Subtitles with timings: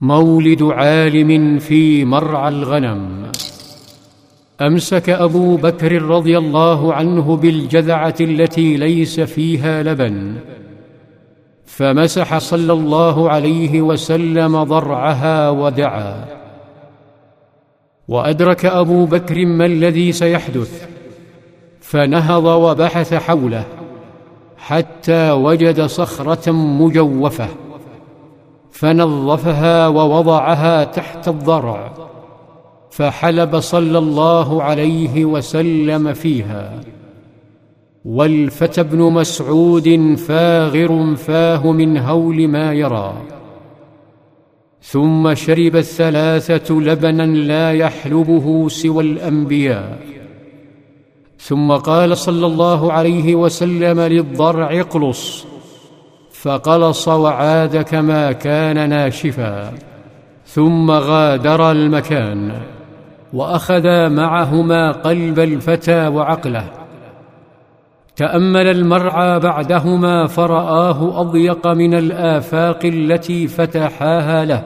[0.00, 3.32] مولد عالم في مرعى الغنم.
[4.60, 10.34] أمسك أبو بكر رضي الله عنه بالجذعة التي ليس فيها لبن
[11.66, 16.24] فمسح صلى الله عليه وسلم ضرعها ودعا.
[18.08, 20.88] وأدرك أبو بكر ما الذي سيحدث
[21.80, 23.64] فنهض وبحث حوله
[24.56, 27.48] حتى وجد صخرة مجوفة.
[28.78, 31.92] فنظفها ووضعها تحت الضرع
[32.90, 36.80] فحلب صلى الله عليه وسلم فيها.
[38.04, 43.14] والفتى ابن مسعود فاغر فاه من هول ما يرى.
[44.82, 49.98] ثم شرب الثلاثة لبنا لا يحلبه سوى الأنبياء.
[51.38, 55.46] ثم قال صلى الله عليه وسلم للضرع اقلص
[56.42, 59.72] فقلص وعاد كما كان ناشفا
[60.46, 62.52] ثم غادر المكان
[63.32, 66.64] واخذا معهما قلب الفتى وعقله.
[68.16, 74.62] تأمل المرعى بعدهما فرآه أضيق من الآفاق التي فتحاها له.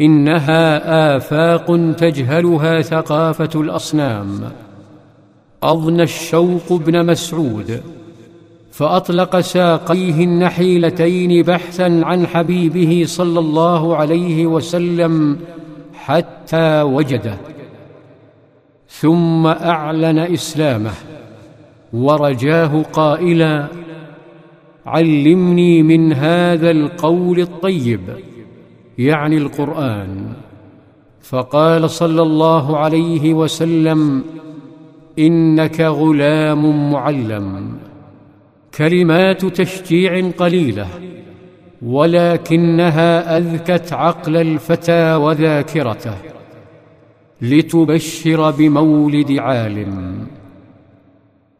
[0.00, 4.40] إنها آفاق تجهلها ثقافة الأصنام.
[5.62, 7.80] أضنى الشوق ابن مسعود.
[8.72, 15.38] فأطلق ساقيه النحيلتين بحثا عن حبيبه صلى الله عليه وسلم
[15.94, 17.36] حتى وجده.
[18.88, 20.90] ثم أعلن إسلامه.
[21.92, 23.66] ورجاه قائلا
[24.86, 28.00] علمني من هذا القول الطيب
[28.98, 30.32] يعني القرآن.
[31.20, 34.24] فقال صلى الله عليه وسلم
[35.18, 37.76] إنك غلام معلم.
[38.76, 40.86] كلمات تشجيع قليلة
[41.82, 46.14] ولكنها أذكت عقل الفتى وذاكرته
[47.42, 50.26] لتبشر بمولد عالم.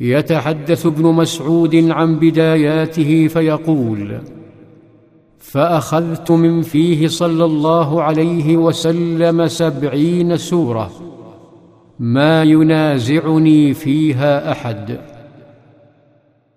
[0.00, 4.18] يتحدث ابن مسعود عن بداياته فيقول
[5.38, 10.90] فأخذت من فيه صلى الله عليه وسلم سبعين سورة
[11.98, 15.17] ما ينازعني فيها أحد.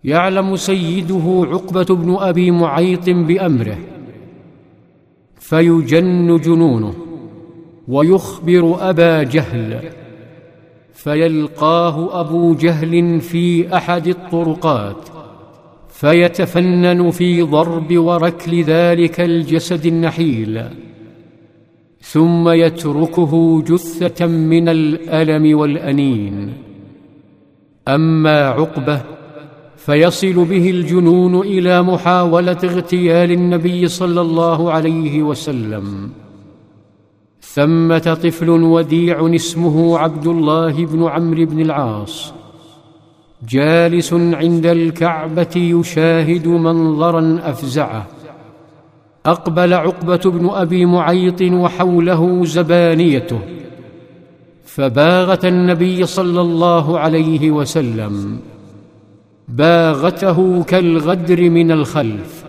[0.03, 3.77] يعلم سيده عقبة بن أبي معيط بأمره
[5.39, 6.93] فيجن جنونه
[7.87, 9.79] ويخبر أبا جهل
[10.93, 15.09] فيلقاه أبو جهل في أحد الطرقات
[15.89, 20.63] فيتفنن في ضرب وركل ذلك الجسد النحيل
[22.01, 26.53] ثم يتركه جثة من الألم والأنين.
[27.87, 29.01] أما عقبة
[29.85, 36.09] فيصل به الجنون إلى محاولة اغتيال النبي صلى الله عليه وسلم.
[37.41, 42.33] ثمة طفل وديع اسمه عبد الله بن عمرو بن العاص.
[43.49, 48.07] جالس عند الكعبة يشاهد منظرا أفزعه.
[49.25, 53.39] أقبل عقبة بن أبي معيط وحوله زبانيته.
[54.65, 58.39] فباغت النبي صلى الله عليه وسلم.
[59.47, 62.45] باغته كالغدر من الخلف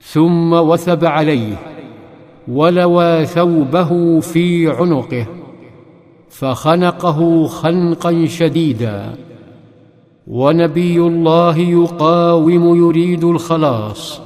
[0.00, 1.56] ثم وثب عليه
[2.48, 5.26] ولوى ثوبه في عنقه
[6.30, 9.14] فخنقه خنقا شديدا.
[10.26, 14.20] ونبي الله يقاوم يريد الخلاص.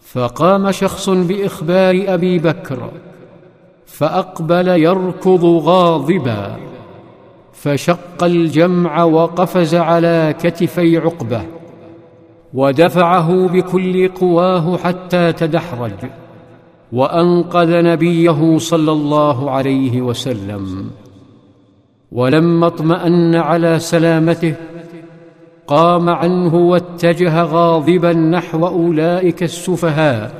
[0.00, 2.90] فقام شخص بإخبار أبي بكر
[3.86, 6.56] فأقبل يركض غاضبا.
[7.62, 11.42] فشق الجمع وقفز على كتفي عقبة
[12.54, 15.92] ودفعه بكل قواه حتى تدحرج
[16.92, 20.90] وأنقذ نبيه صلى الله عليه وسلم.
[22.12, 24.54] ولما اطمأن على سلامته
[25.66, 30.34] قام عنه واتجه غاضبا نحو أولئك السفهاء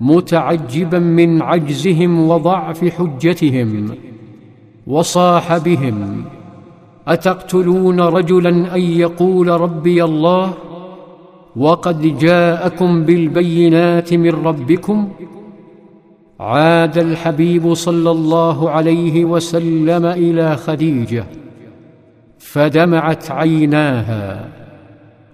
[0.00, 3.94] متعجبا من عجزهم وضعف حجتهم.
[4.86, 6.24] وصاح بهم.
[7.08, 10.52] أتقتلون رجلا أن يقول ربي الله؟
[11.56, 15.08] وقد جاءكم بالبينات من ربكم.
[16.40, 21.24] عاد الحبيب صلى الله عليه وسلم إلى خديجة
[22.38, 24.48] فدمعت عيناها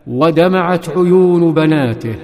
[0.07, 2.15] ودمعت عيون بناته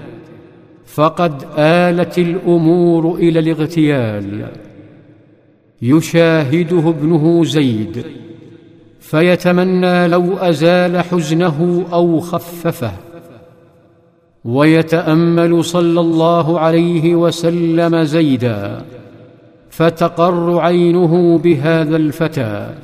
[0.87, 4.47] فقد آلت الأمور إلى الاغتيال.
[5.83, 8.05] يشاهده ابنه زيد
[9.01, 12.93] فيتمنى لو أزال حزنه أو خففه.
[14.45, 18.85] ويتأمل صلى الله عليه وسلم زيدا
[19.71, 22.75] فتقر عينه بهذا الفتى.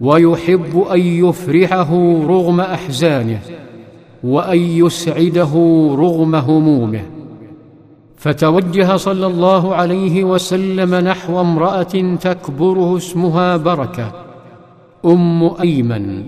[0.00, 3.40] ويحب أن يفرحه رغم أحزانه
[4.24, 5.52] وأن يسعده
[5.98, 7.02] رغم همومه.
[8.22, 14.12] فتوجه صلى الله عليه وسلم نحو امرأة تكبره اسمها بركة
[15.04, 16.24] أم أيمن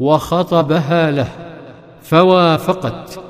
[0.00, 1.28] وخطبها له
[2.02, 3.20] فوافقت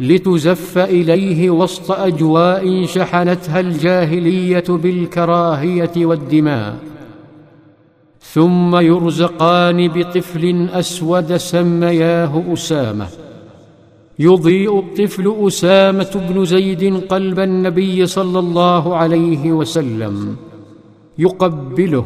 [0.00, 6.76] لتزف إليه وسط أجواء شحنتها الجاهلية بالكراهية والدماء.
[8.20, 13.06] ثم يرزقان بطفل أسود سمياه أسامة.
[14.18, 20.36] يضيء الطفل أسامة بن زيد قلب النبي صلى الله عليه وسلم.
[21.18, 22.04] يقبله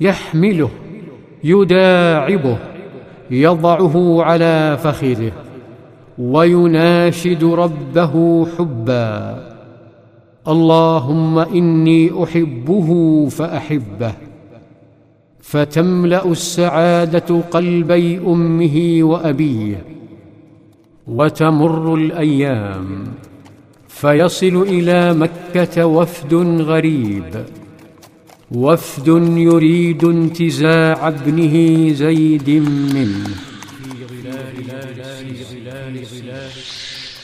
[0.00, 0.70] يحمله
[1.44, 2.58] يداعبه
[3.30, 5.32] يضعه على فخذه
[6.18, 9.48] ويناشد ربه حبا.
[10.48, 14.12] اللهم إني أحبه فأحبه.
[15.40, 19.97] فتملأ السعادة قلبي أمه وأبيه.
[21.08, 23.08] وتمر الأيام
[23.88, 27.44] فيصل إلى مكة وفد غريب.
[28.50, 32.50] وفد يريد انتزاع ابنه زيد
[32.94, 33.30] منه.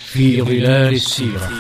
[0.07, 1.51] في ظلال السيرة.